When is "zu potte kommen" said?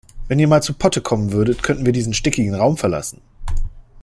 0.63-1.31